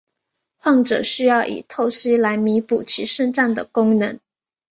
[0.57, 4.19] 患者需要以透析来弥补其肾脏的功能。